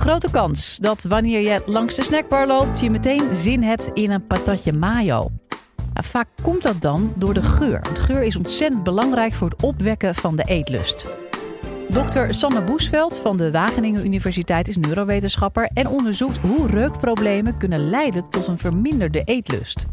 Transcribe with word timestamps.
Grote 0.00 0.30
kans 0.30 0.76
dat 0.76 1.02
wanneer 1.02 1.40
je 1.40 1.62
langs 1.66 1.96
de 1.96 2.02
snackbar 2.02 2.46
loopt, 2.46 2.80
je 2.80 2.90
meteen 2.90 3.34
zin 3.34 3.62
hebt 3.62 3.90
in 3.92 4.10
een 4.10 4.24
patatje 4.24 4.72
mayo. 4.72 5.30
vaak 5.94 6.28
komt 6.42 6.62
dat 6.62 6.80
dan 6.80 7.12
door 7.16 7.34
de 7.34 7.42
geur. 7.42 7.80
Want 7.82 7.98
geur 7.98 8.22
is 8.22 8.36
ontzettend 8.36 8.82
belangrijk 8.82 9.32
voor 9.32 9.50
het 9.50 9.62
opwekken 9.62 10.14
van 10.14 10.36
de 10.36 10.42
eetlust. 10.42 11.06
Dr. 11.88 12.26
Sanne 12.28 12.62
Boesveld 12.62 13.18
van 13.18 13.36
de 13.36 13.50
Wageningen 13.50 14.04
Universiteit 14.04 14.68
is 14.68 14.76
neurowetenschapper 14.76 15.70
en 15.74 15.88
onderzoekt 15.88 16.36
hoe 16.36 16.66
reukproblemen 16.66 17.56
kunnen 17.56 17.90
leiden 17.90 18.30
tot 18.30 18.46
een 18.46 18.58
verminderde 18.58 19.22
eetlust. 19.24 19.86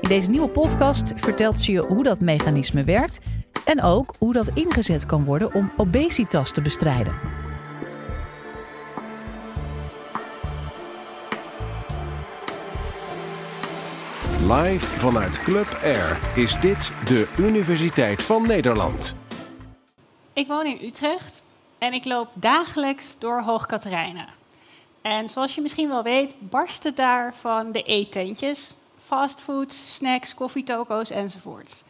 In 0.00 0.08
deze 0.08 0.30
nieuwe 0.30 0.48
podcast 0.48 1.12
vertelt 1.16 1.60
ze 1.60 1.72
je 1.72 1.84
hoe 1.88 2.02
dat 2.02 2.20
mechanisme 2.20 2.84
werkt 2.84 3.18
en 3.64 3.82
ook 3.82 4.14
hoe 4.18 4.32
dat 4.32 4.50
ingezet 4.54 5.06
kan 5.06 5.24
worden 5.24 5.54
om 5.54 5.72
obesitas 5.76 6.52
te 6.52 6.62
bestrijden. 6.62 7.29
Live 14.52 14.86
vanuit 14.86 15.38
Club 15.38 15.78
Air 15.82 16.18
is 16.34 16.60
dit 16.60 16.92
de 17.04 17.34
Universiteit 17.38 18.22
van 18.22 18.46
Nederland. 18.46 19.14
Ik 20.32 20.46
woon 20.46 20.66
in 20.66 20.78
Utrecht 20.82 21.42
en 21.78 21.92
ik 21.92 22.04
loop 22.04 22.28
dagelijks 22.34 23.16
door 23.18 23.40
Hoog 23.40 23.66
Katerijnen. 23.66 24.26
En 25.02 25.28
zoals 25.28 25.54
je 25.54 25.60
misschien 25.60 25.88
wel 25.88 26.02
weet, 26.02 26.34
barsten 26.38 26.94
daar 26.94 27.34
van 27.34 27.72
de 27.72 27.82
eettentjes. 27.82 28.74
Fastfoods, 29.04 29.94
snacks, 29.94 30.34
koffietoko's 30.34 31.10
enzovoort. 31.10 31.84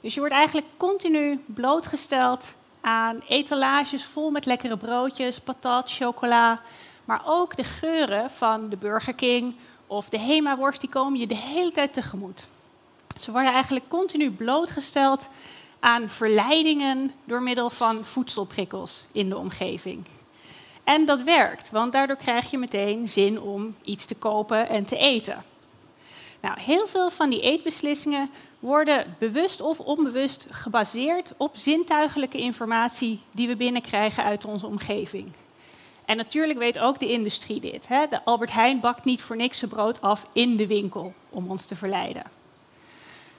Dus 0.00 0.14
je 0.14 0.20
wordt 0.20 0.34
eigenlijk 0.34 0.66
continu 0.76 1.42
blootgesteld 1.46 2.54
aan 2.80 3.22
etalages 3.28 4.04
vol 4.04 4.30
met 4.30 4.46
lekkere 4.46 4.76
broodjes, 4.76 5.40
patat, 5.40 5.92
chocola. 5.92 6.60
Maar 7.04 7.22
ook 7.24 7.56
de 7.56 7.64
geuren 7.64 8.30
van 8.30 8.68
de 8.68 8.76
Burger 8.76 9.14
King 9.14 9.54
of 9.90 10.08
de 10.08 10.18
Hema-worst, 10.18 10.80
die 10.80 10.90
komen 10.90 11.20
je 11.20 11.26
de 11.26 11.36
hele 11.36 11.72
tijd 11.72 11.92
tegemoet. 11.92 12.46
Ze 13.20 13.32
worden 13.32 13.52
eigenlijk 13.52 13.88
continu 13.88 14.30
blootgesteld 14.30 15.28
aan 15.80 16.08
verleidingen 16.08 17.10
door 17.24 17.42
middel 17.42 17.70
van 17.70 18.04
voedselprikkels 18.04 19.04
in 19.12 19.28
de 19.28 19.36
omgeving. 19.36 20.04
En 20.84 21.04
dat 21.04 21.22
werkt, 21.22 21.70
want 21.70 21.92
daardoor 21.92 22.16
krijg 22.16 22.50
je 22.50 22.58
meteen 22.58 23.08
zin 23.08 23.40
om 23.40 23.74
iets 23.84 24.04
te 24.04 24.14
kopen 24.14 24.68
en 24.68 24.84
te 24.84 24.96
eten. 24.96 25.44
Nou, 26.40 26.60
heel 26.60 26.86
veel 26.86 27.10
van 27.10 27.30
die 27.30 27.40
eetbeslissingen 27.40 28.30
worden 28.58 29.16
bewust 29.18 29.60
of 29.60 29.80
onbewust 29.80 30.46
gebaseerd 30.50 31.32
op 31.36 31.56
zintuigelijke 31.56 32.38
informatie 32.38 33.20
die 33.30 33.48
we 33.48 33.56
binnenkrijgen 33.56 34.24
uit 34.24 34.44
onze 34.44 34.66
omgeving. 34.66 35.32
En 36.10 36.16
natuurlijk 36.16 36.58
weet 36.58 36.78
ook 36.78 36.98
de 36.98 37.08
industrie 37.08 37.60
dit. 37.60 37.88
Hè? 37.88 38.06
De 38.08 38.24
Albert 38.24 38.52
Heijn 38.52 38.80
bakt 38.80 39.04
niet 39.04 39.22
voor 39.22 39.36
niks 39.36 39.58
zijn 39.58 39.70
brood 39.70 40.00
af 40.00 40.26
in 40.32 40.56
de 40.56 40.66
winkel 40.66 41.14
om 41.28 41.50
ons 41.50 41.66
te 41.66 41.76
verleiden. 41.76 42.22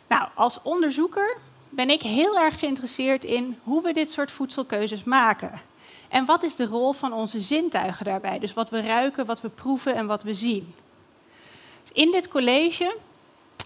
Nou, 0.08 0.30
als 0.36 0.62
onderzoeker 0.62 1.38
ben 1.70 1.90
ik 1.90 2.02
heel 2.02 2.40
erg 2.40 2.60
geïnteresseerd 2.60 3.24
in 3.24 3.60
hoe 3.64 3.82
we 3.82 3.94
dit 3.94 4.12
soort 4.12 4.32
voedselkeuzes 4.32 5.04
maken. 5.04 5.62
En 6.10 6.26
wat 6.26 6.44
is 6.44 6.56
de 6.56 6.66
rol 6.66 6.94
van 6.94 7.14
onze 7.14 7.40
zintuigen 7.40 8.06
daarbij? 8.06 8.40
Dus 8.40 8.54
wat 8.54 8.70
we 8.70 8.82
ruiken, 8.82 9.26
wat 9.26 9.42
we 9.42 9.50
proeven 9.50 9.96
en 9.96 10.08
wat 10.08 10.24
we 10.24 10.34
zien. 10.34 10.76
Dus 11.82 11.92
in 11.94 12.12
dit 12.12 12.28
college 12.28 12.98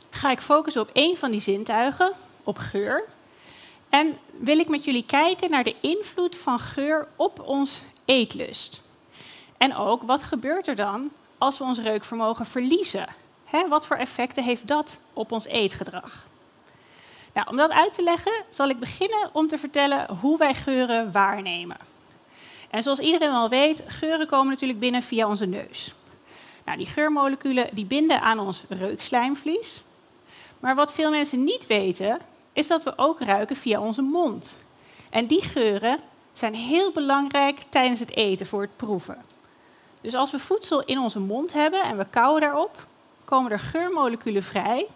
ga 0.09 0.31
ik 0.31 0.41
focussen 0.41 0.81
op 0.81 0.89
één 0.93 1.17
van 1.17 1.31
die 1.31 1.39
zintuigen, 1.39 2.11
op 2.43 2.57
geur. 2.57 3.05
En 3.89 4.17
wil 4.39 4.59
ik 4.59 4.67
met 4.67 4.83
jullie 4.83 5.05
kijken 5.05 5.49
naar 5.49 5.63
de 5.63 5.75
invloed 5.81 6.37
van 6.37 6.59
geur 6.59 7.07
op 7.15 7.39
ons 7.39 7.81
eetlust. 8.05 8.83
En 9.57 9.75
ook 9.75 10.03
wat 10.03 10.23
gebeurt 10.23 10.67
er 10.67 10.75
dan 10.75 11.11
als 11.37 11.57
we 11.57 11.63
ons 11.63 11.79
reukvermogen 11.79 12.45
verliezen? 12.45 13.07
wat 13.69 13.87
voor 13.87 13.97
effecten 13.97 14.43
heeft 14.43 14.67
dat 14.67 14.99
op 15.13 15.31
ons 15.31 15.45
eetgedrag? 15.45 16.25
Nou, 17.33 17.47
om 17.49 17.57
dat 17.57 17.71
uit 17.71 17.93
te 17.93 18.03
leggen, 18.03 18.43
zal 18.49 18.69
ik 18.69 18.79
beginnen 18.79 19.29
om 19.31 19.47
te 19.47 19.57
vertellen 19.57 20.15
hoe 20.19 20.37
wij 20.37 20.53
geuren 20.53 21.11
waarnemen. 21.11 21.77
En 22.69 22.83
zoals 22.83 22.99
iedereen 22.99 23.31
wel 23.31 23.49
weet, 23.49 23.83
geuren 23.87 24.27
komen 24.27 24.51
natuurlijk 24.51 24.79
binnen 24.79 25.03
via 25.03 25.27
onze 25.27 25.45
neus. 25.45 25.93
Nou, 26.65 26.77
die 26.77 26.87
geurmoleculen 26.87 27.69
die 27.71 27.85
binden 27.85 28.21
aan 28.21 28.39
ons 28.39 28.63
reukslijmvlies. 28.69 29.83
Maar 30.59 30.75
wat 30.75 30.93
veel 30.93 31.09
mensen 31.09 31.43
niet 31.43 31.67
weten, 31.67 32.19
is 32.53 32.67
dat 32.67 32.83
we 32.83 32.93
ook 32.95 33.19
ruiken 33.19 33.55
via 33.55 33.79
onze 33.79 34.01
mond. 34.01 34.57
En 35.09 35.25
die 35.27 35.41
geuren 35.41 35.99
zijn 36.33 36.55
heel 36.55 36.91
belangrijk 36.91 37.59
tijdens 37.69 37.99
het 37.99 38.15
eten 38.15 38.45
voor 38.45 38.61
het 38.61 38.75
proeven. 38.75 39.34
Dus 40.05 40.15
als 40.15 40.31
we 40.31 40.39
voedsel 40.39 40.83
in 40.83 40.99
onze 40.99 41.19
mond 41.19 41.53
hebben 41.53 41.83
en 41.83 41.97
we 41.97 42.05
kauwen 42.09 42.41
daarop, 42.41 42.87
komen 43.23 43.51
er 43.51 43.59
geurmoleculen 43.59 44.43
vrij. 44.43 44.87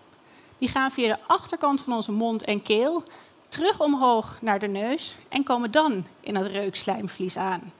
Die 0.58 0.70
gaan 0.70 0.92
via 0.92 1.08
de 1.08 1.18
achterkant 1.28 1.82
van 1.82 1.94
onze 1.94 2.12
mond 2.12 2.44
en 2.44 2.62
keel 2.62 3.04
terug 3.48 3.80
omhoog 3.80 4.38
naar 4.42 4.60
de 4.60 4.68
neus 4.68 5.16
en 5.30 5.44
komen 5.44 5.72
dan 5.72 6.06
in 6.20 6.36
het 6.36 6.48
reukslijmvlies 6.48 7.38
aan. 7.38 7.74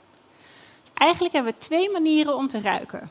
Eigenlijk 0.94 1.34
hebben 1.34 1.54
we 1.54 1.58
twee 1.58 1.92
manieren 1.92 2.36
om 2.36 2.48
te 2.48 2.62
ruiken. 2.62 3.10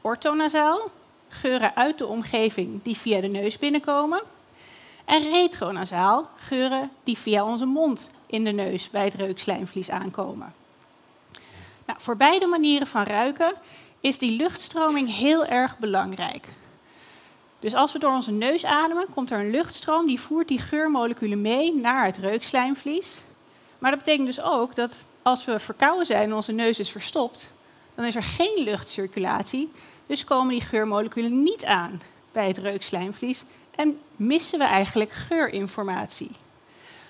Orthonasaal, 0.00 0.90
geuren 1.28 1.76
uit 1.76 1.98
de 1.98 2.06
omgeving 2.06 2.82
die 2.82 2.96
via 2.96 3.20
de 3.20 3.28
neus 3.28 3.58
binnenkomen. 3.58 4.22
En 5.04 5.30
retronasaal, 5.30 6.26
geuren 6.36 6.90
die 7.04 7.18
via 7.18 7.44
onze 7.44 7.66
mond 7.66 8.10
in 8.26 8.44
de 8.44 8.52
neus 8.52 8.90
bij 8.90 9.04
het 9.04 9.14
reukslijmvlies 9.14 9.90
aankomen. 9.90 10.54
Nou, 11.86 12.00
voor 12.00 12.16
beide 12.16 12.46
manieren 12.46 12.86
van 12.86 13.02
ruiken 13.02 13.52
is 14.00 14.18
die 14.18 14.36
luchtstroming 14.36 15.16
heel 15.16 15.46
erg 15.46 15.78
belangrijk. 15.78 16.46
Dus 17.58 17.74
als 17.74 17.92
we 17.92 17.98
door 17.98 18.12
onze 18.12 18.32
neus 18.32 18.64
ademen, 18.64 19.06
komt 19.14 19.30
er 19.30 19.38
een 19.38 19.50
luchtstroom 19.50 20.06
die 20.06 20.20
voert 20.20 20.48
die 20.48 20.58
geurmoleculen 20.58 21.40
mee 21.40 21.74
naar 21.74 22.04
het 22.04 22.16
reukslijmvlies. 22.16 23.20
Maar 23.78 23.90
dat 23.90 24.00
betekent 24.00 24.26
dus 24.26 24.40
ook 24.40 24.74
dat 24.74 24.96
als 25.22 25.44
we 25.44 25.58
verkouden 25.58 26.06
zijn 26.06 26.22
en 26.22 26.34
onze 26.34 26.52
neus 26.52 26.78
is 26.78 26.90
verstopt, 26.90 27.50
dan 27.94 28.04
is 28.04 28.16
er 28.16 28.22
geen 28.22 28.62
luchtcirculatie. 28.64 29.72
Dus 30.06 30.24
komen 30.24 30.52
die 30.52 30.60
geurmoleculen 30.60 31.42
niet 31.42 31.64
aan 31.64 32.00
bij 32.32 32.46
het 32.46 32.58
reukslijmvlies 32.58 33.44
en 33.74 33.98
missen 34.16 34.58
we 34.58 34.64
eigenlijk 34.64 35.12
geurinformatie 35.12 36.30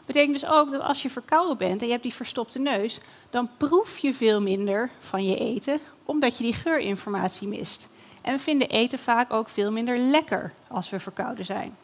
betekent 0.07 0.41
dus 0.41 0.49
ook 0.49 0.71
dat 0.71 0.81
als 0.81 1.03
je 1.03 1.11
verkouden 1.11 1.57
bent 1.57 1.81
en 1.81 1.87
je 1.87 1.93
hebt 1.93 2.05
die 2.05 2.15
verstopte 2.15 2.59
neus, 2.59 3.01
dan 3.31 3.49
proef 3.57 3.99
je 3.99 4.15
veel 4.15 4.41
minder 4.41 4.91
van 4.99 5.25
je 5.25 5.37
eten, 5.37 5.79
omdat 6.05 6.37
je 6.39 6.45
die 6.45 6.53
geurinformatie 6.53 7.49
mist. 7.49 7.89
En 8.23 8.33
we 8.33 8.39
vinden 8.39 8.69
eten 8.69 8.99
vaak 8.99 9.33
ook 9.33 9.49
veel 9.49 9.71
minder 9.71 9.99
lekker 9.99 10.53
als 10.69 10.91
we 10.91 10.99
verkouden 10.99 11.45
zijn. 11.45 11.77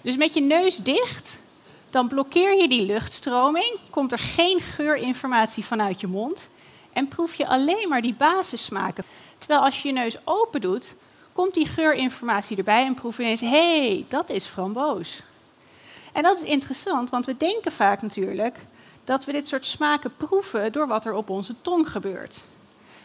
Dus 0.00 0.16
met 0.16 0.34
je 0.34 0.40
neus 0.40 0.76
dicht, 0.76 1.40
dan 1.90 2.08
blokkeer 2.08 2.56
je 2.56 2.68
die 2.68 2.82
luchtstroming, 2.82 3.78
komt 3.90 4.12
er 4.12 4.18
geen 4.18 4.60
geurinformatie 4.60 5.64
vanuit 5.64 6.00
je 6.00 6.06
mond 6.06 6.48
en 6.92 7.08
proef 7.08 7.34
je 7.34 7.46
alleen 7.46 7.88
maar 7.88 8.00
die 8.00 8.14
basissmaken. 8.14 9.04
Terwijl 9.38 9.60
als 9.60 9.82
je 9.82 9.88
je 9.88 9.94
neus 9.94 10.16
open 10.24 10.60
doet, 10.60 10.94
komt 11.32 11.54
die 11.54 11.66
geurinformatie 11.66 12.56
erbij 12.56 12.84
en 12.84 12.94
proef 12.94 13.16
je 13.16 13.22
ineens, 13.22 13.40
hé, 13.40 13.48
hey, 13.48 14.04
dat 14.08 14.30
is 14.30 14.46
framboos. 14.46 15.22
En 16.14 16.22
dat 16.22 16.36
is 16.36 16.42
interessant, 16.42 17.10
want 17.10 17.26
we 17.26 17.36
denken 17.36 17.72
vaak 17.72 18.02
natuurlijk 18.02 18.56
dat 19.04 19.24
we 19.24 19.32
dit 19.32 19.48
soort 19.48 19.66
smaken 19.66 20.16
proeven 20.16 20.72
door 20.72 20.86
wat 20.86 21.04
er 21.04 21.12
op 21.12 21.30
onze 21.30 21.54
tong 21.60 21.90
gebeurt. 21.90 22.44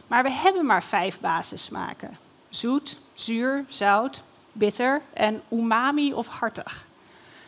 Maar 0.08 0.24
we 0.24 0.32
hebben 0.32 0.66
maar 0.66 0.84
vijf 0.84 1.20
basissmaken: 1.20 2.18
zoet, 2.50 2.98
zuur, 3.14 3.66
zout, 3.68 4.22
bitter 4.52 5.02
en 5.14 5.42
umami 5.52 6.14
of 6.14 6.28
hartig. 6.28 6.86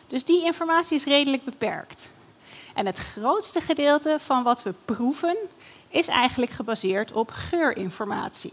Dus 0.08 0.24
die 0.24 0.44
informatie 0.44 0.96
is 0.96 1.04
redelijk 1.04 1.44
beperkt. 1.44 2.10
En 2.74 2.86
het 2.86 2.98
grootste 2.98 3.60
gedeelte 3.60 4.16
van 4.18 4.42
wat 4.42 4.62
we 4.62 4.74
proeven 4.84 5.36
is 5.88 6.08
eigenlijk 6.08 6.52
gebaseerd 6.52 7.12
op 7.12 7.30
geurinformatie. 7.30 8.52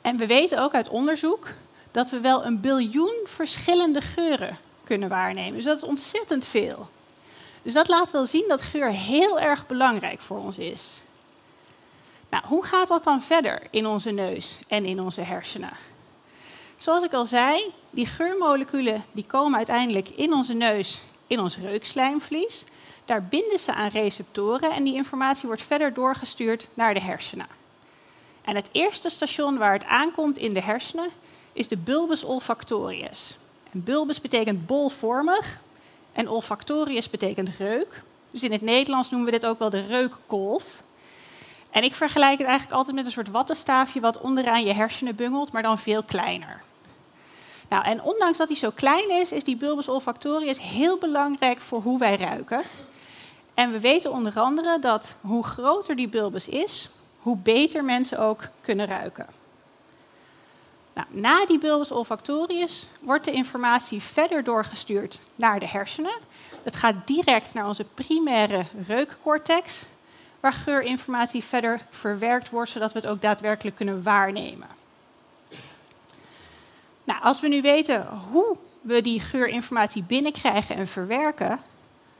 En 0.00 0.16
we 0.16 0.26
weten 0.26 0.62
ook 0.62 0.74
uit 0.74 0.88
onderzoek 0.88 1.46
dat 1.90 2.10
we 2.10 2.20
wel 2.20 2.44
een 2.44 2.60
biljoen 2.60 3.14
verschillende 3.24 4.00
geuren 4.00 4.58
kunnen 4.90 5.08
waarnemen. 5.08 5.54
Dus 5.54 5.64
dat 5.64 5.76
is 5.76 5.88
ontzettend 5.88 6.44
veel. 6.46 6.88
Dus 7.62 7.72
dat 7.72 7.88
laat 7.88 8.10
wel 8.10 8.26
zien 8.26 8.44
dat 8.48 8.62
geur 8.62 8.90
heel 8.90 9.40
erg 9.40 9.66
belangrijk 9.66 10.20
voor 10.20 10.38
ons 10.38 10.58
is. 10.58 11.00
Nou, 12.30 12.44
hoe 12.46 12.64
gaat 12.64 12.88
dat 12.88 13.04
dan 13.04 13.22
verder 13.22 13.62
in 13.70 13.86
onze 13.86 14.10
neus 14.10 14.58
en 14.68 14.84
in 14.84 15.00
onze 15.00 15.20
hersenen? 15.20 15.72
Zoals 16.76 17.04
ik 17.04 17.12
al 17.12 17.26
zei, 17.26 17.72
die 17.90 18.06
geurmoleculen 18.06 19.04
die 19.12 19.26
komen 19.26 19.56
uiteindelijk 19.56 20.08
in 20.08 20.32
onze 20.32 20.52
neus, 20.52 21.00
in 21.26 21.40
ons 21.40 21.56
reukslijmvlies. 21.56 22.64
Daar 23.04 23.24
binden 23.24 23.58
ze 23.58 23.72
aan 23.72 23.88
receptoren 23.88 24.70
en 24.70 24.84
die 24.84 24.94
informatie 24.94 25.46
wordt 25.46 25.62
verder 25.62 25.94
doorgestuurd 25.94 26.68
naar 26.74 26.94
de 26.94 27.00
hersenen. 27.00 27.48
En 28.42 28.56
het 28.56 28.68
eerste 28.72 29.08
station 29.08 29.58
waar 29.58 29.72
het 29.72 29.84
aankomt 29.84 30.38
in 30.38 30.52
de 30.52 30.62
hersenen 30.62 31.10
is 31.52 31.68
de 31.68 31.76
bulbus 31.76 32.24
olfactorius 32.24 33.36
bulbus 33.72 34.20
betekent 34.20 34.66
bolvormig 34.66 35.60
en 36.12 36.28
olfactorius 36.28 37.10
betekent 37.10 37.48
reuk. 37.58 38.02
Dus 38.30 38.42
in 38.42 38.52
het 38.52 38.62
Nederlands 38.62 39.10
noemen 39.10 39.30
we 39.30 39.38
dit 39.38 39.46
ook 39.46 39.58
wel 39.58 39.70
de 39.70 39.86
reukkolf. 39.86 40.82
En 41.70 41.82
ik 41.82 41.94
vergelijk 41.94 42.38
het 42.38 42.46
eigenlijk 42.46 42.76
altijd 42.76 42.96
met 42.96 43.04
een 43.06 43.12
soort 43.12 43.30
wattenstaafje 43.30 44.00
wat 44.00 44.20
onderaan 44.20 44.64
je 44.64 44.72
hersenen 44.72 45.16
bungelt, 45.16 45.52
maar 45.52 45.62
dan 45.62 45.78
veel 45.78 46.02
kleiner. 46.02 46.62
Nou, 47.68 47.84
en 47.84 48.02
ondanks 48.02 48.38
dat 48.38 48.48
hij 48.48 48.56
zo 48.56 48.70
klein 48.70 49.10
is, 49.10 49.32
is 49.32 49.44
die 49.44 49.56
bulbus 49.56 49.88
olfactorius 49.88 50.60
heel 50.60 50.98
belangrijk 50.98 51.60
voor 51.60 51.80
hoe 51.80 51.98
wij 51.98 52.16
ruiken. 52.16 52.62
En 53.54 53.72
we 53.72 53.80
weten 53.80 54.12
onder 54.12 54.40
andere 54.40 54.78
dat 54.78 55.14
hoe 55.20 55.44
groter 55.44 55.96
die 55.96 56.08
bulbus 56.08 56.48
is, 56.48 56.88
hoe 57.18 57.36
beter 57.36 57.84
mensen 57.84 58.18
ook 58.18 58.48
kunnen 58.60 58.86
ruiken. 58.86 59.26
Nou, 61.00 61.20
na 61.20 61.46
die 61.46 61.58
bulbus 61.58 61.90
olfactorius 61.90 62.86
wordt 63.00 63.24
de 63.24 63.32
informatie 63.32 64.02
verder 64.02 64.44
doorgestuurd 64.44 65.20
naar 65.34 65.60
de 65.60 65.66
hersenen. 65.66 66.18
Het 66.62 66.76
gaat 66.76 67.06
direct 67.06 67.54
naar 67.54 67.66
onze 67.66 67.84
primaire 67.84 68.64
reukcortex, 68.86 69.84
waar 70.40 70.52
geurinformatie 70.52 71.44
verder 71.44 71.86
verwerkt 71.90 72.50
wordt, 72.50 72.70
zodat 72.70 72.92
we 72.92 72.98
het 72.98 73.08
ook 73.08 73.22
daadwerkelijk 73.22 73.76
kunnen 73.76 74.02
waarnemen. 74.02 74.68
Nou, 77.04 77.22
als 77.22 77.40
we 77.40 77.48
nu 77.48 77.62
weten 77.62 78.06
hoe 78.30 78.56
we 78.80 79.00
die 79.00 79.20
geurinformatie 79.20 80.02
binnenkrijgen 80.02 80.76
en 80.76 80.86
verwerken, 80.86 81.48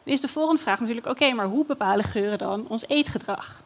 dan 0.02 0.14
is 0.14 0.20
de 0.20 0.28
volgende 0.28 0.60
vraag 0.60 0.80
natuurlijk: 0.80 1.06
oké, 1.06 1.32
maar 1.32 1.46
hoe 1.46 1.64
bepalen 1.64 2.04
geuren 2.04 2.38
dan 2.38 2.68
ons 2.68 2.88
eetgedrag? 2.88 3.62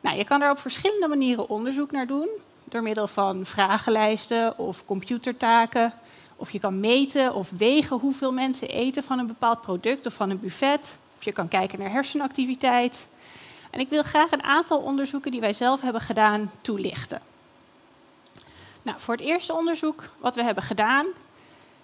Nou, 0.00 0.16
je 0.16 0.24
kan 0.24 0.40
daar 0.40 0.50
op 0.50 0.58
verschillende 0.58 1.08
manieren 1.08 1.48
onderzoek 1.48 1.90
naar 1.90 2.06
doen, 2.06 2.28
door 2.64 2.82
middel 2.82 3.06
van 3.06 3.46
vragenlijsten 3.46 4.58
of 4.58 4.84
computertaken. 4.84 5.92
Of 6.36 6.50
je 6.50 6.58
kan 6.58 6.80
meten 6.80 7.34
of 7.34 7.50
wegen 7.50 7.98
hoeveel 7.98 8.32
mensen 8.32 8.68
eten 8.68 9.02
van 9.02 9.18
een 9.18 9.26
bepaald 9.26 9.60
product 9.60 10.06
of 10.06 10.14
van 10.14 10.30
een 10.30 10.40
buffet. 10.40 10.98
Of 11.16 11.24
je 11.24 11.32
kan 11.32 11.48
kijken 11.48 11.78
naar 11.78 11.90
hersenactiviteit. 11.90 13.08
En 13.70 13.80
ik 13.80 13.88
wil 13.88 14.02
graag 14.02 14.30
een 14.30 14.42
aantal 14.42 14.78
onderzoeken 14.78 15.30
die 15.30 15.40
wij 15.40 15.52
zelf 15.52 15.80
hebben 15.80 16.00
gedaan 16.00 16.50
toelichten. 16.60 17.20
Nou, 18.82 19.00
voor 19.00 19.14
het 19.14 19.24
eerste 19.24 19.54
onderzoek 19.54 20.10
wat 20.18 20.34
we 20.34 20.42
hebben 20.42 20.62
gedaan, 20.62 21.06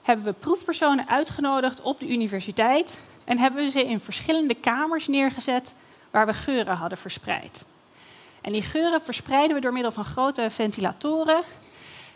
hebben 0.02 0.24
we 0.24 0.32
proefpersonen 0.32 1.08
uitgenodigd 1.08 1.80
op 1.80 2.00
de 2.00 2.08
universiteit 2.08 3.00
en 3.24 3.38
hebben 3.38 3.64
we 3.64 3.70
ze 3.70 3.84
in 3.84 4.00
verschillende 4.00 4.54
kamers 4.54 5.08
neergezet 5.08 5.74
waar 6.10 6.26
we 6.26 6.34
geuren 6.34 6.76
hadden 6.76 6.98
verspreid. 6.98 7.64
En 8.40 8.52
die 8.52 8.62
geuren 8.62 9.02
verspreiden 9.02 9.56
we 9.56 9.62
door 9.62 9.72
middel 9.72 9.92
van 9.92 10.04
grote 10.04 10.50
ventilatoren. 10.50 11.42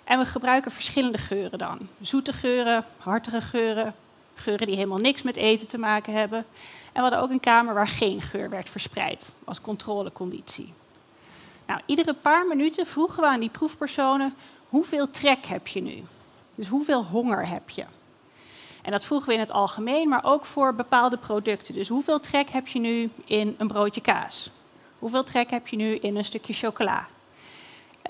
En 0.04 0.18
we 0.18 0.26
gebruiken 0.26 0.70
verschillende 0.70 1.18
geuren 1.18 1.58
dan. 1.58 1.88
Zoete 2.00 2.32
geuren, 2.32 2.84
hartige 2.98 3.40
geuren, 3.40 3.94
geuren 4.34 4.66
die 4.66 4.76
helemaal 4.76 4.98
niks 4.98 5.22
met 5.22 5.36
eten 5.36 5.68
te 5.68 5.78
maken 5.78 6.12
hebben. 6.12 6.38
En 6.38 6.46
we 6.92 7.00
hadden 7.00 7.20
ook 7.20 7.30
een 7.30 7.40
kamer 7.40 7.74
waar 7.74 7.88
geen 7.88 8.22
geur 8.22 8.50
werd 8.50 8.68
verspreid, 8.68 9.30
als 9.44 9.60
controleconditie. 9.60 10.72
Nou, 11.66 11.80
iedere 11.86 12.14
paar 12.14 12.46
minuten 12.46 12.86
vroegen 12.86 13.22
we 13.22 13.28
aan 13.28 13.40
die 13.40 13.50
proefpersonen 13.50 14.34
hoeveel 14.68 15.10
trek 15.10 15.46
heb 15.46 15.66
je 15.66 15.80
nu? 15.80 16.02
Dus 16.54 16.68
hoeveel 16.68 17.04
honger 17.04 17.48
heb 17.48 17.70
je? 17.70 17.84
En 18.82 18.90
dat 18.90 19.04
vroegen 19.04 19.28
we 19.28 19.34
in 19.34 19.40
het 19.40 19.50
algemeen, 19.50 20.08
maar 20.08 20.24
ook 20.24 20.44
voor 20.44 20.74
bepaalde 20.74 21.16
producten. 21.16 21.74
Dus 21.74 21.88
hoeveel 21.88 22.20
trek 22.20 22.50
heb 22.50 22.68
je 22.68 22.78
nu 22.78 23.10
in 23.24 23.54
een 23.58 23.66
broodje 23.66 24.00
kaas? 24.00 24.50
Hoeveel 25.04 25.24
trek 25.24 25.50
heb 25.50 25.68
je 25.68 25.76
nu 25.76 25.96
in 25.96 26.16
een 26.16 26.24
stukje 26.24 26.52
chocola? 26.52 27.06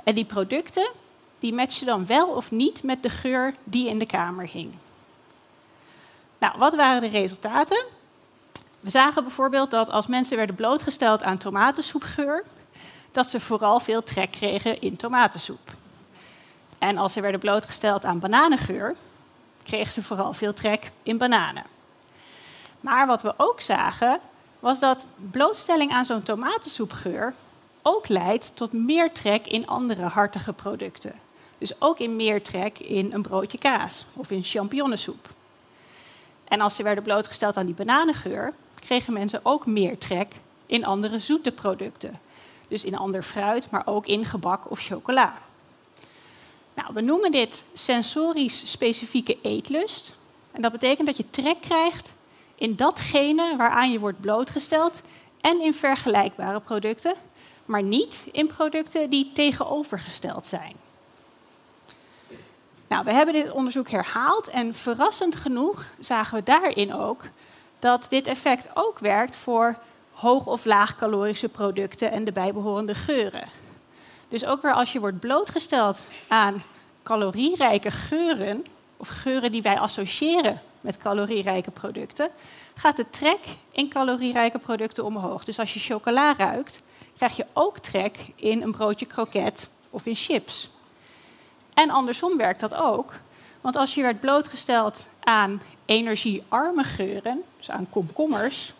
En 0.04 0.14
die 0.14 0.24
producten, 0.24 0.90
die 1.38 1.52
matchen 1.52 1.86
dan 1.86 2.06
wel 2.06 2.28
of 2.28 2.50
niet 2.50 2.82
met 2.82 3.02
de 3.02 3.08
geur 3.08 3.54
die 3.64 3.88
in 3.88 3.98
de 3.98 4.06
kamer 4.06 4.48
hing. 4.48 4.74
Nou, 6.38 6.58
wat 6.58 6.74
waren 6.74 7.00
de 7.00 7.08
resultaten? 7.08 7.84
We 8.80 8.90
zagen 8.90 9.22
bijvoorbeeld 9.22 9.70
dat 9.70 9.90
als 9.90 10.06
mensen 10.06 10.36
werden 10.36 10.56
blootgesteld 10.56 11.22
aan 11.22 11.38
tomatensoepgeur, 11.38 12.44
dat 13.12 13.28
ze 13.28 13.40
vooral 13.40 13.80
veel 13.80 14.02
trek 14.02 14.30
kregen 14.30 14.80
in 14.80 14.96
tomatensoep. 14.96 15.70
En 16.78 16.96
als 16.96 17.12
ze 17.12 17.20
werden 17.20 17.40
blootgesteld 17.40 18.04
aan 18.04 18.18
bananengeur, 18.18 18.96
kregen 19.62 19.92
ze 19.92 20.02
vooral 20.02 20.32
veel 20.32 20.52
trek 20.52 20.90
in 21.02 21.18
bananen. 21.18 21.66
Maar 22.80 23.06
wat 23.06 23.22
we 23.22 23.34
ook 23.36 23.60
zagen, 23.60 24.20
was 24.64 24.78
dat 24.78 25.06
blootstelling 25.30 25.92
aan 25.92 26.04
zo'n 26.04 26.22
tomatensoepgeur 26.22 27.34
ook 27.82 28.08
leidt 28.08 28.56
tot 28.56 28.72
meer 28.72 29.12
trek 29.12 29.46
in 29.46 29.66
andere 29.66 30.02
hartige 30.02 30.52
producten. 30.52 31.14
Dus 31.58 31.80
ook 31.80 31.98
in 31.98 32.16
meer 32.16 32.42
trek 32.42 32.78
in 32.78 33.12
een 33.12 33.22
broodje 33.22 33.58
kaas 33.58 34.04
of 34.14 34.30
in 34.30 34.44
champignonsoep. 34.44 35.28
En 36.44 36.60
als 36.60 36.76
ze 36.76 36.82
werden 36.82 37.04
blootgesteld 37.04 37.56
aan 37.56 37.66
die 37.66 37.74
bananengeur, 37.74 38.52
kregen 38.74 39.12
mensen 39.12 39.40
ook 39.42 39.66
meer 39.66 39.98
trek 39.98 40.34
in 40.66 40.84
andere 40.84 41.18
zoete 41.18 41.52
producten. 41.52 42.20
Dus 42.68 42.84
in 42.84 42.96
ander 42.96 43.22
fruit, 43.22 43.70
maar 43.70 43.86
ook 43.86 44.06
in 44.06 44.24
gebak 44.24 44.70
of 44.70 44.80
chocola. 44.80 45.38
Nou, 46.74 46.94
we 46.94 47.00
noemen 47.00 47.30
dit 47.30 47.64
sensorisch 47.72 48.70
specifieke 48.70 49.38
eetlust. 49.42 50.14
En 50.52 50.62
dat 50.62 50.72
betekent 50.72 51.06
dat 51.06 51.16
je 51.16 51.30
trek 51.30 51.60
krijgt 51.60 52.14
in 52.54 52.76
datgene 52.76 53.56
waaraan 53.56 53.92
je 53.92 53.98
wordt 53.98 54.20
blootgesteld 54.20 55.02
en 55.40 55.60
in 55.60 55.74
vergelijkbare 55.74 56.60
producten, 56.60 57.14
maar 57.64 57.82
niet 57.82 58.28
in 58.32 58.46
producten 58.46 59.10
die 59.10 59.32
tegenovergesteld 59.32 60.46
zijn. 60.46 60.76
Nou, 62.88 63.04
we 63.04 63.12
hebben 63.12 63.34
dit 63.34 63.50
onderzoek 63.50 63.90
herhaald 63.90 64.48
en 64.48 64.74
verrassend 64.74 65.36
genoeg 65.36 65.84
zagen 65.98 66.36
we 66.36 66.42
daarin 66.42 66.94
ook 66.94 67.22
dat 67.78 68.06
dit 68.08 68.26
effect 68.26 68.68
ook 68.74 68.98
werkt 68.98 69.36
voor 69.36 69.76
hoog- 70.12 70.46
of 70.46 70.64
laagcalorische 70.64 71.48
producten 71.48 72.10
en 72.10 72.24
de 72.24 72.32
bijbehorende 72.32 72.94
geuren. 72.94 73.48
Dus 74.28 74.44
ook 74.44 74.62
weer 74.62 74.72
als 74.72 74.92
je 74.92 75.00
wordt 75.00 75.20
blootgesteld 75.20 76.06
aan 76.28 76.62
calorierijke 77.02 77.90
geuren, 77.90 78.64
of 78.96 79.08
geuren 79.08 79.52
die 79.52 79.62
wij 79.62 79.78
associëren 79.78 80.60
met 80.80 80.98
calorierijke 80.98 81.70
producten, 81.70 82.30
gaat 82.74 82.96
de 82.96 83.10
trek 83.10 83.40
in 83.70 83.88
calorierijke 83.88 84.58
producten 84.58 85.04
omhoog. 85.04 85.44
Dus 85.44 85.58
als 85.58 85.74
je 85.74 85.80
chocola 85.80 86.34
ruikt, 86.36 86.82
krijg 87.16 87.36
je 87.36 87.46
ook 87.52 87.78
trek 87.78 88.16
in 88.34 88.62
een 88.62 88.72
broodje 88.72 89.06
kroket 89.06 89.68
of 89.90 90.06
in 90.06 90.16
chips. 90.16 90.70
En 91.74 91.90
andersom 91.90 92.36
werkt 92.36 92.60
dat 92.60 92.74
ook. 92.74 93.12
Want 93.60 93.76
als 93.76 93.94
je 93.94 94.02
werd 94.02 94.20
blootgesteld 94.20 95.08
aan 95.20 95.62
energiearme 95.84 96.84
geuren, 96.84 97.42
dus 97.56 97.70
aan 97.70 97.88
komkommers, 97.90 98.72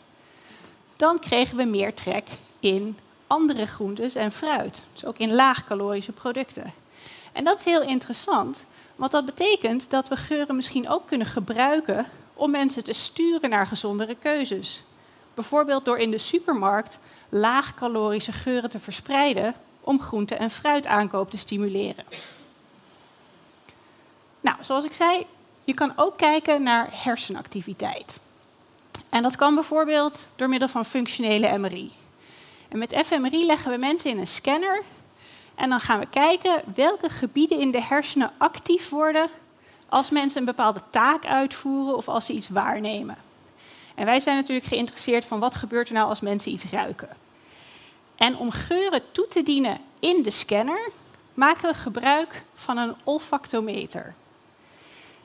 dan 0.97 1.19
kregen 1.19 1.57
we 1.57 1.65
meer 1.65 1.95
trek 1.95 2.29
in 2.61 2.99
andere 3.27 3.67
groentes 3.67 4.15
en 4.15 4.33
fruit. 4.33 4.83
Dus 4.93 5.05
ook 5.05 5.19
in 5.19 5.35
laagcalorische 5.35 6.13
producten. 6.13 6.73
En 7.33 7.45
dat 7.45 7.59
is 7.59 7.65
heel 7.65 7.83
interessant, 7.83 8.65
want 8.97 9.11
dat 9.11 9.25
betekent 9.25 9.91
dat 9.91 10.09
we 10.09 10.17
geuren 10.17 10.57
misschien 10.57 10.89
ook 10.89 11.07
kunnen 11.07 11.27
gebruiken 11.27 12.07
om 12.35 12.51
mensen 12.51 12.85
te 12.85 12.93
sturen 12.93 13.51
naar 13.51 13.67
gezondere 13.67 14.15
keuzes. 14.15 14.85
Bijvoorbeeld 15.35 15.85
door 15.85 15.99
in 15.99 16.11
de 16.11 16.19
supermarkt 16.19 16.99
laagcalorische 17.29 18.33
geuren 18.33 18.71
te 18.71 18.79
verspreiden 18.79 19.55
om 19.81 20.01
groente- 20.01 20.35
en 20.35 20.51
fruitaankoop 20.51 21.31
te 21.31 21.39
stimuleren. 21.39 22.05
Nou, 24.41 24.57
zoals 24.61 24.85
ik 24.85 24.93
zei, 24.93 25.27
je 25.65 25.75
kan 25.75 25.93
ook 25.97 26.17
kijken 26.17 26.63
naar 26.63 26.89
hersenactiviteit. 26.93 28.21
En 29.09 29.23
dat 29.23 29.37
kan 29.37 29.55
bijvoorbeeld 29.55 30.29
door 30.37 30.49
middel 30.49 30.69
van 30.69 30.85
functionele 30.85 31.59
MRI. 31.59 31.93
En 32.69 32.79
met 32.79 32.95
fMRI 33.05 33.47
leggen 33.47 33.71
we 33.71 33.77
mensen 33.77 34.11
in 34.11 34.19
een 34.19 34.27
scanner 34.27 34.83
en 35.55 35.69
dan 35.69 35.81
gaan 35.81 35.99
we 35.99 36.07
kijken 36.07 36.63
welke 36.75 37.09
gebieden 37.09 37.59
in 37.59 37.71
de 37.71 37.83
hersenen 37.83 38.33
actief 38.39 38.89
worden 38.89 39.29
als 39.89 40.11
mensen 40.11 40.39
een 40.39 40.45
bepaalde 40.45 40.81
taak 40.91 41.25
uitvoeren 41.25 41.97
of 41.97 42.09
als 42.09 42.27
ze 42.27 42.33
iets 42.33 42.49
waarnemen. 42.49 43.17
En 43.95 44.05
wij 44.05 44.21
zijn 44.21 44.37
natuurlijk 44.37 44.67
geïnteresseerd 44.67 45.25
van 45.25 45.39
wat 45.39 45.55
gebeurt 45.55 45.89
er 45.89 45.95
nou 45.95 46.09
als 46.09 46.21
mensen 46.21 46.53
iets 46.53 46.65
ruiken. 46.65 47.17
En 48.17 48.37
om 48.37 48.51
geuren 48.51 49.03
toe 49.13 49.27
te 49.27 49.43
dienen 49.43 49.79
in 50.01 50.23
de 50.23 50.31
scanner 50.31 50.91
maken 51.35 51.69
we 51.69 51.75
gebruik 51.75 52.43
van 52.55 52.77
een 52.77 52.95
olfactometer. 53.05 54.15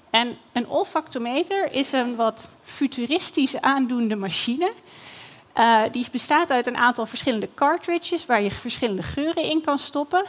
En 0.10 0.38
een 0.52 0.68
olfactometer 0.68 1.72
is 1.72 1.92
een 1.92 2.16
wat 2.16 2.50
futuristisch 2.62 3.62
aandoende 3.62 4.16
machine. 4.16 4.72
Uh, 5.58 5.82
die 5.92 6.08
bestaat 6.12 6.52
uit 6.52 6.68
een 6.68 6.78
aantal 6.78 7.06
verschillende 7.06 7.50
cartridges 7.56 8.26
waar 8.26 8.42
je 8.42 8.52
verschillende 8.52 9.04
geuren 9.04 9.44
in 9.44 9.62
kan 9.62 9.80
stoppen. 9.80 10.24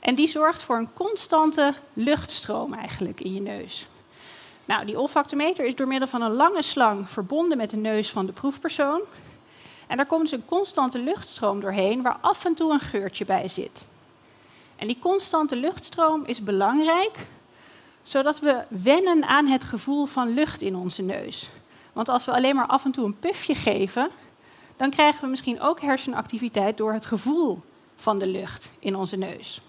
En 0.00 0.14
die 0.14 0.28
zorgt 0.28 0.62
voor 0.62 0.76
een 0.76 0.92
constante 0.92 1.74
luchtstroom 1.92 2.74
eigenlijk 2.74 3.20
in 3.20 3.34
je 3.34 3.40
neus. 3.40 3.86
Nou, 4.64 4.84
die 4.84 4.98
olfactometer 4.98 5.64
is 5.64 5.74
door 5.74 5.86
middel 5.86 6.08
van 6.08 6.22
een 6.22 6.32
lange 6.32 6.62
slang 6.62 7.10
verbonden 7.10 7.56
met 7.58 7.70
de 7.70 7.76
neus 7.76 8.10
van 8.10 8.26
de 8.26 8.32
proefpersoon. 8.32 9.00
En 9.86 9.96
daar 9.96 10.06
komt 10.06 10.22
dus 10.22 10.32
een 10.32 10.44
constante 10.44 10.98
luchtstroom 10.98 11.60
doorheen 11.60 12.02
waar 12.02 12.18
af 12.20 12.44
en 12.44 12.54
toe 12.54 12.72
een 12.72 12.80
geurtje 12.80 13.24
bij 13.24 13.48
zit. 13.48 13.86
En 14.76 14.86
die 14.86 14.98
constante 14.98 15.56
luchtstroom 15.56 16.24
is 16.24 16.42
belangrijk 16.42 17.26
zodat 18.02 18.40
we 18.40 18.62
wennen 18.68 19.24
aan 19.24 19.46
het 19.46 19.64
gevoel 19.64 20.06
van 20.06 20.34
lucht 20.34 20.62
in 20.62 20.76
onze 20.76 21.02
neus. 21.02 21.48
Want 21.92 22.08
als 22.08 22.24
we 22.24 22.32
alleen 22.32 22.56
maar 22.56 22.66
af 22.66 22.84
en 22.84 22.90
toe 22.90 23.04
een 23.04 23.18
pufje 23.18 23.54
geven, 23.54 24.10
dan 24.82 24.90
krijgen 24.90 25.20
we 25.20 25.26
misschien 25.26 25.60
ook 25.60 25.80
hersenactiviteit 25.80 26.76
door 26.76 26.92
het 26.92 27.06
gevoel 27.06 27.60
van 27.96 28.18
de 28.18 28.26
lucht 28.26 28.70
in 28.78 28.96
onze 28.96 29.16
neus. 29.16 29.60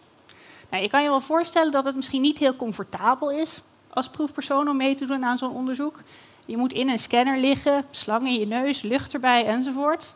Nou, 0.70 0.84
je 0.84 0.90
kan 0.90 1.04
je 1.04 1.10
wel 1.10 1.22
voorstellen 1.22 1.72
dat 1.72 1.86
het 1.86 1.96
misschien 1.96 2.22
niet 2.22 2.38
heel 2.38 2.56
comfortabel 2.56 3.32
is 3.32 3.62
als 3.90 4.10
proefpersoon 4.10 4.68
om 4.68 4.78
mee 4.78 4.96
te 4.96 5.06
doen 5.06 5.24
aan 5.26 5.38
zo'n 5.38 5.54
onderzoek. 5.54 6.02
Je 6.46 6.58
moet 6.58 6.74
in 6.74 6.90
een 6.90 7.00
scanner 7.00 7.40
liggen, 7.40 7.86
slang 7.92 8.28
in 8.28 8.40
je 8.40 8.46
neus, 8.46 8.82
lucht 8.82 9.14
erbij 9.14 9.46
enzovoort. 9.46 10.14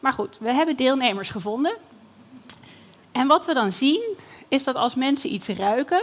Maar 0.00 0.12
goed, 0.12 0.38
we 0.40 0.52
hebben 0.52 0.76
deelnemers 0.76 1.30
gevonden. 1.30 1.76
En 3.12 3.26
wat 3.26 3.44
we 3.44 3.54
dan 3.54 3.72
zien, 3.72 4.02
is 4.48 4.64
dat 4.64 4.74
als 4.74 4.94
mensen 4.94 5.32
iets 5.32 5.48
ruiken, 5.48 6.02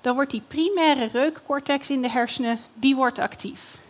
dan 0.00 0.14
wordt 0.14 0.30
die 0.30 0.42
primaire 0.48 1.08
reukcortex 1.12 1.90
in 1.90 2.02
de 2.02 2.10
hersenen, 2.10 2.60
die 2.74 2.96
wordt 2.96 3.18
actief. 3.18 3.80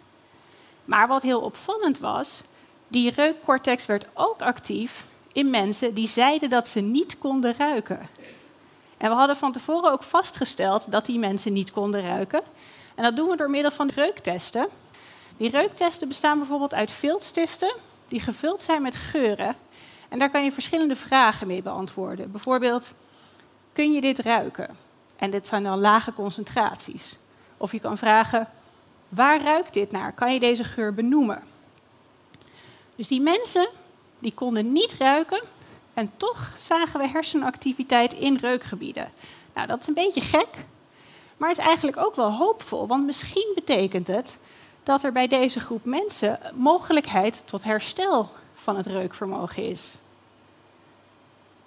Maar 0.84 1.08
wat 1.08 1.22
heel 1.22 1.40
opvallend 1.40 1.98
was, 1.98 2.42
die 2.88 3.11
reukcortex 3.11 3.87
werd 3.87 4.07
ook 4.14 4.42
actief 4.42 5.07
in 5.33 5.50
mensen 5.50 5.95
die 5.95 6.09
zeiden 6.09 6.50
dat 6.50 6.68
ze 6.68 6.80
niet 6.80 7.18
konden 7.18 7.54
ruiken. 7.59 8.09
En 8.97 9.11
we 9.11 9.16
hadden 9.16 9.37
van 9.37 9.52
tevoren 9.52 9.92
ook 9.92 10.02
vastgesteld 10.02 10.90
dat 10.90 11.07
die 11.07 11.18
mensen 11.18 11.52
niet 11.52 11.71
konden 11.71 12.02
ruiken. 12.02 12.42
En 12.95 13.02
dat 13.02 13.16
doen 13.16 13.28
we 13.28 13.37
door 13.37 13.50
middel 13.50 13.71
van 13.71 13.90
reuktesten. 13.95 14.68
Die 15.37 15.50
reuktesten 15.50 16.09
bestaan 16.09 16.38
bijvoorbeeld 16.38 16.75
uit 16.75 16.90
viltstiften 16.90 17.75
die 18.09 18.21
gevuld 18.21 18.62
zijn 18.62 18.83
met 18.83 18.97
geuren. 18.97 19.57
En 20.09 20.18
daar 20.18 20.30
kan 20.30 20.45
je 20.45 20.52
verschillende 20.52 20.97
vragen 20.97 21.47
mee 21.47 21.62
beantwoorden. 21.62 22.30
Bijvoorbeeld, 22.30 22.95
kun 23.73 23.92
je 23.92 24.00
dit 24.00 24.18
ruiken? 24.18 24.76
En 25.16 25.30
dit 25.30 25.47
zijn 25.47 25.62
dan 25.62 25.78
lage 25.78 26.12
concentraties. 26.12 27.16
Of 27.57 27.73
je 27.73 27.80
kan 27.80 27.99
vragen, 27.99 28.49
waar 29.09 29.42
ruikt 29.42 29.75
dit 29.75 29.90
naar? 29.90 30.12
Kan 30.12 30.33
je 30.33 30.40
deze 30.40 30.64
geur 30.64 30.95
benoemen? 30.95 31.42
Dus 32.99 33.09
die 33.09 33.21
mensen 33.21 33.69
die 34.19 34.35
konden 34.35 34.73
niet 34.73 34.95
ruiken 34.99 35.43
en 35.95 36.12
toch 36.17 36.55
zagen 36.59 37.00
we 37.00 37.09
hersenactiviteit 37.09 38.12
in 38.12 38.37
reukgebieden. 38.37 39.09
Nou, 39.55 39.67
dat 39.67 39.81
is 39.81 39.87
een 39.87 39.95
beetje 39.95 40.21
gek, 40.21 40.49
maar 41.37 41.49
het 41.49 41.59
is 41.59 41.64
eigenlijk 41.64 41.97
ook 41.97 42.14
wel 42.14 42.33
hoopvol, 42.33 42.87
want 42.87 43.05
misschien 43.05 43.52
betekent 43.55 44.07
het 44.07 44.38
dat 44.83 45.02
er 45.02 45.12
bij 45.12 45.26
deze 45.26 45.61
groep 45.61 45.85
mensen 45.85 46.38
mogelijkheid 46.55 47.43
tot 47.47 47.64
herstel 47.64 48.31
van 48.55 48.76
het 48.76 48.87
reukvermogen 48.87 49.62
is. 49.62 49.95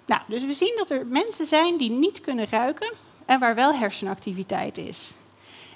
Nou, 0.06 0.20
dus 0.26 0.44
we 0.44 0.54
zien 0.54 0.74
dat 0.76 0.90
er 0.90 1.06
mensen 1.06 1.46
zijn 1.46 1.76
die 1.76 1.90
niet 1.90 2.20
kunnen 2.20 2.46
ruiken 2.50 2.92
en 3.26 3.40
waar 3.40 3.54
wel 3.54 3.74
hersenactiviteit 3.74 4.78
is. 4.78 5.12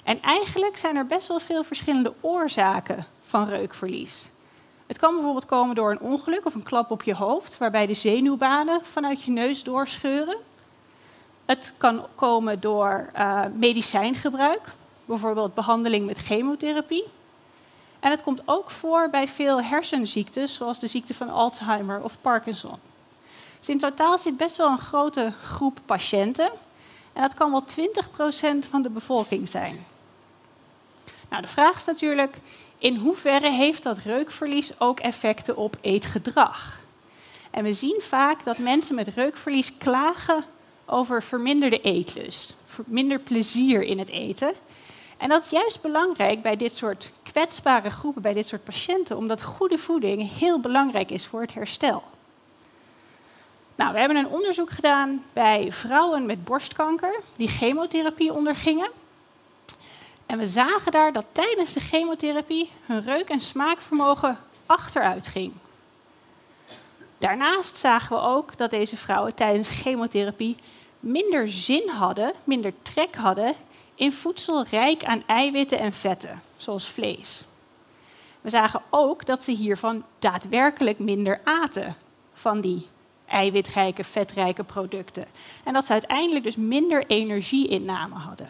En 0.03 0.21
eigenlijk 0.21 0.77
zijn 0.77 0.95
er 0.95 1.05
best 1.05 1.27
wel 1.27 1.39
veel 1.39 1.63
verschillende 1.63 2.13
oorzaken 2.21 3.05
van 3.21 3.47
reukverlies. 3.47 4.29
Het 4.87 4.97
kan 4.97 5.13
bijvoorbeeld 5.13 5.45
komen 5.45 5.75
door 5.75 5.91
een 5.91 5.99
ongeluk 5.99 6.45
of 6.45 6.55
een 6.55 6.63
klap 6.63 6.91
op 6.91 7.03
je 7.03 7.15
hoofd, 7.15 7.57
waarbij 7.57 7.85
de 7.85 7.93
zenuwbanen 7.93 8.85
vanuit 8.85 9.23
je 9.23 9.31
neus 9.31 9.63
doorscheuren. 9.63 10.37
Het 11.45 11.73
kan 11.77 12.05
komen 12.15 12.59
door 12.59 13.09
uh, 13.15 13.41
medicijngebruik, 13.53 14.69
bijvoorbeeld 15.05 15.53
behandeling 15.53 16.05
met 16.05 16.17
chemotherapie. 16.17 17.03
En 17.99 18.11
het 18.11 18.23
komt 18.23 18.41
ook 18.45 18.71
voor 18.71 19.09
bij 19.09 19.27
veel 19.27 19.61
hersenziektes, 19.61 20.53
zoals 20.53 20.79
de 20.79 20.87
ziekte 20.87 21.13
van 21.13 21.29
Alzheimer 21.29 22.01
of 22.01 22.17
Parkinson. 22.21 22.79
Dus 23.59 23.69
in 23.69 23.77
totaal 23.77 24.17
zit 24.17 24.37
best 24.37 24.55
wel 24.55 24.69
een 24.69 24.77
grote 24.77 25.33
groep 25.43 25.79
patiënten. 25.85 26.49
En 27.13 27.21
dat 27.21 27.33
kan 27.33 27.51
wel 27.51 27.63
20% 27.63 28.67
van 28.69 28.81
de 28.81 28.89
bevolking 28.89 29.49
zijn. 29.49 29.85
Nou, 31.29 31.41
de 31.41 31.47
vraag 31.47 31.77
is 31.77 31.85
natuurlijk, 31.85 32.37
in 32.77 32.95
hoeverre 32.95 33.51
heeft 33.51 33.83
dat 33.83 33.97
reukverlies 33.97 34.71
ook 34.77 34.99
effecten 34.99 35.57
op 35.57 35.77
eetgedrag? 35.81 36.79
En 37.51 37.63
we 37.63 37.73
zien 37.73 38.01
vaak 38.01 38.43
dat 38.43 38.57
mensen 38.57 38.95
met 38.95 39.07
reukverlies 39.07 39.77
klagen 39.77 40.43
over 40.85 41.23
verminderde 41.23 41.81
eetlust, 41.81 42.55
minder 42.85 43.19
plezier 43.19 43.83
in 43.83 43.99
het 43.99 44.09
eten. 44.09 44.53
En 45.17 45.29
dat 45.29 45.43
is 45.43 45.49
juist 45.49 45.81
belangrijk 45.81 46.41
bij 46.41 46.55
dit 46.55 46.75
soort 46.75 47.11
kwetsbare 47.23 47.89
groepen, 47.89 48.21
bij 48.21 48.33
dit 48.33 48.47
soort 48.47 48.63
patiënten, 48.63 49.17
omdat 49.17 49.43
goede 49.43 49.77
voeding 49.77 50.37
heel 50.37 50.59
belangrijk 50.59 51.11
is 51.11 51.25
voor 51.25 51.41
het 51.41 51.53
herstel. 51.53 52.03
Nou, 53.75 53.93
we 53.93 53.99
hebben 53.99 54.17
een 54.17 54.27
onderzoek 54.27 54.69
gedaan 54.69 55.23
bij 55.33 55.71
vrouwen 55.71 56.25
met 56.25 56.43
borstkanker 56.43 57.19
die 57.35 57.47
chemotherapie 57.47 58.33
ondergingen. 58.33 58.91
En 60.27 60.37
we 60.37 60.47
zagen 60.47 60.91
daar 60.91 61.11
dat 61.11 61.25
tijdens 61.31 61.73
de 61.73 61.79
chemotherapie 61.79 62.71
hun 62.85 63.01
reuk- 63.01 63.29
en 63.29 63.41
smaakvermogen 63.41 64.37
achteruit 64.65 65.27
ging. 65.27 65.53
Daarnaast 67.17 67.77
zagen 67.77 68.15
we 68.15 68.21
ook 68.21 68.57
dat 68.57 68.69
deze 68.69 68.97
vrouwen 68.97 69.35
tijdens 69.35 69.69
chemotherapie 69.69 70.55
minder 70.99 71.47
zin 71.47 71.89
hadden, 71.89 72.33
minder 72.43 72.73
trek 72.81 73.15
hadden 73.15 73.53
in 73.95 74.13
voedsel 74.13 74.65
rijk 74.69 75.03
aan 75.03 75.23
eiwitten 75.25 75.79
en 75.79 75.93
vetten, 75.93 76.41
zoals 76.57 76.89
vlees. 76.89 77.43
We 78.41 78.49
zagen 78.49 78.81
ook 78.89 79.25
dat 79.25 79.43
ze 79.43 79.51
hiervan 79.51 80.05
daadwerkelijk 80.19 80.99
minder 80.99 81.41
aten 81.43 81.95
van 82.33 82.61
die 82.61 82.87
eiwitrijke, 83.25 84.03
vetrijke 84.03 84.63
producten. 84.63 85.25
En 85.63 85.73
dat 85.73 85.85
ze 85.85 85.91
uiteindelijk 85.91 86.45
dus 86.45 86.55
minder 86.55 87.05
energieinname 87.05 88.15
hadden. 88.15 88.49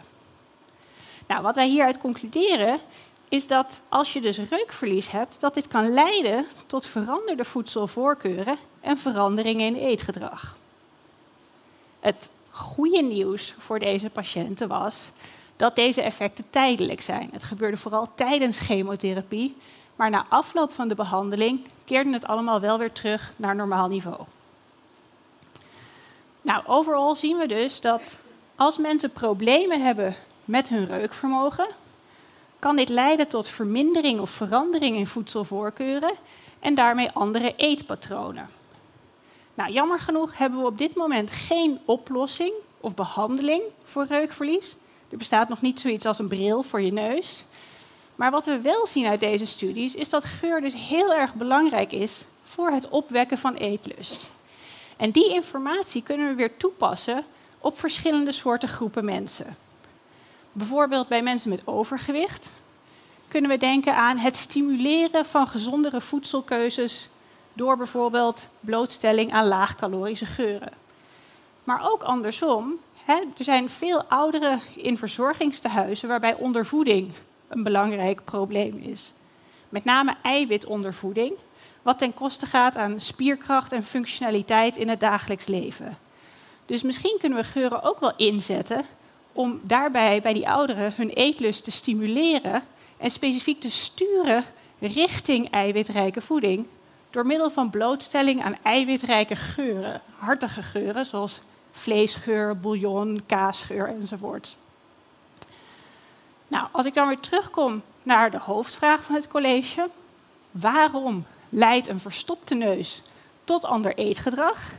Nou, 1.28 1.42
wat 1.42 1.54
wij 1.54 1.68
hieruit 1.68 1.98
concluderen 1.98 2.80
is 3.28 3.46
dat 3.46 3.80
als 3.88 4.12
je 4.12 4.20
dus 4.20 4.38
reukverlies 4.38 5.10
hebt, 5.10 5.40
dat 5.40 5.54
dit 5.54 5.68
kan 5.68 5.92
leiden 5.92 6.46
tot 6.66 6.86
veranderde 6.86 7.44
voedselvoorkeuren 7.44 8.56
en 8.80 8.98
veranderingen 8.98 9.66
in 9.66 9.74
eetgedrag. 9.74 10.56
Het 12.00 12.30
goede 12.50 13.02
nieuws 13.02 13.54
voor 13.58 13.78
deze 13.78 14.10
patiënten 14.10 14.68
was 14.68 15.10
dat 15.56 15.76
deze 15.76 16.02
effecten 16.02 16.50
tijdelijk 16.50 17.00
zijn. 17.00 17.28
Het 17.32 17.44
gebeurde 17.44 17.76
vooral 17.76 18.08
tijdens 18.14 18.58
chemotherapie, 18.58 19.56
maar 19.96 20.10
na 20.10 20.26
afloop 20.28 20.72
van 20.72 20.88
de 20.88 20.94
behandeling 20.94 21.66
keerde 21.84 22.12
het 22.12 22.26
allemaal 22.26 22.60
wel 22.60 22.78
weer 22.78 22.92
terug 22.92 23.32
naar 23.36 23.56
normaal 23.56 23.88
niveau. 23.88 24.20
Nou, 26.42 26.62
overal 26.66 27.16
zien 27.16 27.36
we 27.36 27.46
dus 27.46 27.80
dat 27.80 28.18
als 28.56 28.78
mensen 28.78 29.10
problemen 29.10 29.82
hebben 29.82 30.16
met 30.48 30.68
hun 30.68 30.86
reukvermogen, 30.86 31.68
kan 32.58 32.76
dit 32.76 32.88
leiden 32.88 33.28
tot 33.28 33.48
vermindering 33.48 34.20
of 34.20 34.30
verandering 34.30 34.96
in 34.96 35.06
voedselvoorkeuren 35.06 36.14
en 36.60 36.74
daarmee 36.74 37.10
andere 37.10 37.54
eetpatronen. 37.56 38.48
Nou, 39.54 39.72
jammer 39.72 40.00
genoeg 40.00 40.38
hebben 40.38 40.60
we 40.60 40.66
op 40.66 40.78
dit 40.78 40.94
moment 40.94 41.30
geen 41.30 41.78
oplossing 41.84 42.52
of 42.80 42.94
behandeling 42.94 43.62
voor 43.84 44.06
reukverlies. 44.06 44.76
Er 45.10 45.16
bestaat 45.16 45.48
nog 45.48 45.60
niet 45.60 45.80
zoiets 45.80 46.06
als 46.06 46.18
een 46.18 46.28
bril 46.28 46.62
voor 46.62 46.80
je 46.80 46.92
neus. 46.92 47.44
Maar 48.14 48.30
wat 48.30 48.44
we 48.44 48.60
wel 48.60 48.86
zien 48.86 49.06
uit 49.06 49.20
deze 49.20 49.46
studies 49.46 49.94
is 49.94 50.08
dat 50.08 50.24
geur 50.24 50.60
dus 50.60 50.74
heel 50.74 51.14
erg 51.14 51.34
belangrijk 51.34 51.92
is 51.92 52.22
voor 52.42 52.70
het 52.70 52.88
opwekken 52.88 53.38
van 53.38 53.54
eetlust. 53.54 54.30
En 54.96 55.10
die 55.10 55.34
informatie 55.34 56.02
kunnen 56.02 56.28
we 56.28 56.34
weer 56.34 56.56
toepassen 56.56 57.24
op 57.58 57.78
verschillende 57.78 58.32
soorten 58.32 58.68
groepen 58.68 59.04
mensen. 59.04 59.56
Bijvoorbeeld 60.52 61.08
bij 61.08 61.22
mensen 61.22 61.50
met 61.50 61.66
overgewicht 61.66 62.50
kunnen 63.28 63.50
we 63.50 63.56
denken 63.56 63.96
aan 63.96 64.18
het 64.18 64.36
stimuleren 64.36 65.26
van 65.26 65.46
gezondere 65.46 66.00
voedselkeuzes 66.00 67.08
door 67.52 67.76
bijvoorbeeld 67.76 68.48
blootstelling 68.60 69.32
aan 69.32 69.46
laagcalorische 69.46 70.26
geuren. 70.26 70.72
Maar 71.64 71.90
ook 71.90 72.02
andersom, 72.02 72.74
hè, 73.04 73.14
er 73.14 73.44
zijn 73.44 73.68
veel 73.68 74.02
ouderen 74.02 74.60
in 74.74 74.98
verzorgingstehuizen 74.98 76.08
waarbij 76.08 76.34
ondervoeding 76.34 77.12
een 77.48 77.62
belangrijk 77.62 78.24
probleem 78.24 78.78
is. 78.78 79.12
Met 79.68 79.84
name 79.84 80.14
eiwitondervoeding, 80.22 81.32
wat 81.82 81.98
ten 81.98 82.14
koste 82.14 82.46
gaat 82.46 82.76
aan 82.76 83.00
spierkracht 83.00 83.72
en 83.72 83.84
functionaliteit 83.84 84.76
in 84.76 84.88
het 84.88 85.00
dagelijks 85.00 85.46
leven. 85.46 85.98
Dus 86.66 86.82
misschien 86.82 87.16
kunnen 87.20 87.38
we 87.38 87.44
geuren 87.44 87.82
ook 87.82 88.00
wel 88.00 88.12
inzetten 88.16 88.84
om 89.38 89.60
daarbij 89.62 90.20
bij 90.20 90.32
die 90.32 90.48
ouderen 90.48 90.92
hun 90.96 91.08
eetlust 91.08 91.64
te 91.64 91.70
stimuleren 91.70 92.62
en 92.96 93.10
specifiek 93.10 93.60
te 93.60 93.70
sturen 93.70 94.44
richting 94.78 95.50
eiwitrijke 95.50 96.20
voeding 96.20 96.66
door 97.10 97.26
middel 97.26 97.50
van 97.50 97.70
blootstelling 97.70 98.42
aan 98.42 98.56
eiwitrijke 98.62 99.36
geuren, 99.36 100.00
hartige 100.16 100.62
geuren 100.62 101.06
zoals 101.06 101.40
vleesgeur, 101.70 102.60
bouillon, 102.60 103.22
kaasgeur 103.26 103.88
enzovoort. 103.88 104.56
Nou, 106.48 106.68
als 106.72 106.86
ik 106.86 106.94
dan 106.94 107.08
weer 107.08 107.20
terugkom 107.20 107.82
naar 108.02 108.30
de 108.30 108.38
hoofdvraag 108.38 109.04
van 109.04 109.14
het 109.14 109.28
college, 109.28 109.88
waarom 110.50 111.26
leidt 111.48 111.88
een 111.88 112.00
verstopte 112.00 112.54
neus 112.54 113.02
tot 113.44 113.64
ander 113.64 113.94
eetgedrag? 113.96 114.72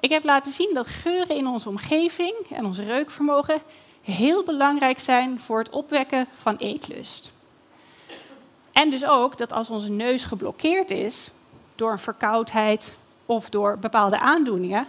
Ik 0.00 0.10
heb 0.10 0.24
laten 0.24 0.52
zien 0.52 0.74
dat 0.74 0.86
geuren 0.86 1.36
in 1.36 1.46
onze 1.46 1.68
omgeving 1.68 2.34
en 2.50 2.64
ons 2.64 2.78
reukvermogen 2.78 3.60
heel 4.02 4.44
belangrijk 4.44 4.98
zijn 4.98 5.40
voor 5.40 5.58
het 5.58 5.70
opwekken 5.70 6.26
van 6.30 6.56
eetlust. 6.56 7.32
En 8.72 8.90
dus 8.90 9.04
ook 9.04 9.38
dat 9.38 9.52
als 9.52 9.70
onze 9.70 9.90
neus 9.90 10.24
geblokkeerd 10.24 10.90
is 10.90 11.30
door 11.74 11.90
een 11.90 11.98
verkoudheid, 11.98 12.92
of 13.26 13.50
door 13.50 13.78
bepaalde 13.78 14.18
aandoeningen, 14.18 14.86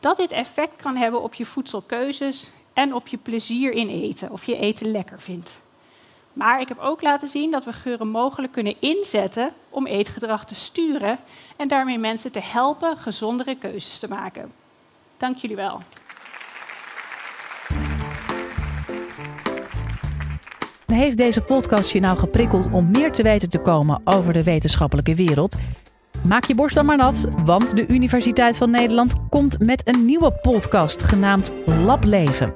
dat 0.00 0.16
dit 0.16 0.32
effect 0.32 0.76
kan 0.76 0.96
hebben 0.96 1.22
op 1.22 1.34
je 1.34 1.46
voedselkeuzes 1.46 2.50
en 2.72 2.94
op 2.94 3.08
je 3.08 3.16
plezier 3.16 3.72
in 3.72 3.88
eten, 3.88 4.30
of 4.30 4.44
je 4.44 4.56
eten 4.56 4.90
lekker 4.90 5.20
vindt. 5.20 5.60
Maar 6.38 6.60
ik 6.60 6.68
heb 6.68 6.78
ook 6.78 7.02
laten 7.02 7.28
zien 7.28 7.50
dat 7.50 7.64
we 7.64 7.72
geuren 7.72 8.08
mogelijk 8.08 8.52
kunnen 8.52 8.74
inzetten 8.80 9.52
om 9.68 9.86
eetgedrag 9.86 10.44
te 10.44 10.54
sturen 10.54 11.18
en 11.56 11.68
daarmee 11.68 11.98
mensen 11.98 12.32
te 12.32 12.40
helpen 12.42 12.96
gezondere 12.96 13.56
keuzes 13.56 13.98
te 13.98 14.08
maken. 14.08 14.52
Dank 15.16 15.36
jullie 15.36 15.56
wel. 15.56 15.80
Heeft 20.86 21.16
deze 21.16 21.40
podcast 21.40 21.90
je 21.90 22.00
nou 22.00 22.18
geprikkeld 22.18 22.72
om 22.72 22.90
meer 22.90 23.12
te 23.12 23.22
weten 23.22 23.50
te 23.50 23.58
komen 23.58 24.00
over 24.04 24.32
de 24.32 24.42
wetenschappelijke 24.42 25.14
wereld? 25.14 25.56
Maak 26.22 26.44
je 26.44 26.54
borst 26.54 26.74
dan 26.74 26.86
maar 26.86 26.96
nat, 26.96 27.26
want 27.44 27.76
de 27.76 27.86
Universiteit 27.86 28.56
van 28.56 28.70
Nederland 28.70 29.12
komt 29.28 29.58
met 29.58 29.88
een 29.88 30.04
nieuwe 30.04 30.32
podcast 30.32 31.02
genaamd 31.02 31.52
Lableven. 31.66 32.52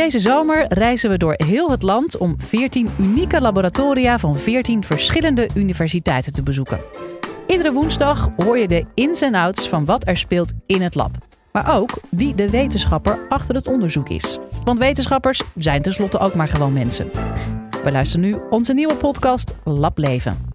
Deze 0.00 0.20
zomer 0.20 0.66
reizen 0.68 1.10
we 1.10 1.18
door 1.18 1.34
heel 1.36 1.70
het 1.70 1.82
land 1.82 2.16
om 2.16 2.34
14 2.38 2.88
unieke 2.98 3.40
laboratoria 3.40 4.18
van 4.18 4.36
14 4.36 4.84
verschillende 4.84 5.48
universiteiten 5.54 6.32
te 6.32 6.42
bezoeken. 6.42 6.80
Iedere 7.46 7.72
woensdag 7.72 8.28
hoor 8.36 8.58
je 8.58 8.68
de 8.68 8.84
ins 8.94 9.20
en 9.20 9.34
outs 9.34 9.68
van 9.68 9.84
wat 9.84 10.06
er 10.06 10.16
speelt 10.16 10.52
in 10.66 10.82
het 10.82 10.94
lab. 10.94 11.10
Maar 11.52 11.76
ook 11.76 11.90
wie 12.10 12.34
de 12.34 12.50
wetenschapper 12.50 13.26
achter 13.28 13.54
het 13.54 13.68
onderzoek 13.68 14.08
is. 14.08 14.38
Want 14.64 14.78
wetenschappers 14.78 15.42
zijn 15.54 15.82
tenslotte 15.82 16.18
ook 16.18 16.34
maar 16.34 16.48
gewoon 16.48 16.72
mensen. 16.72 17.10
We 17.84 17.92
luisteren 17.92 18.26
nu 18.26 18.36
onze 18.50 18.72
nieuwe 18.72 18.94
podcast 18.94 19.54
Lableven. 19.64 20.49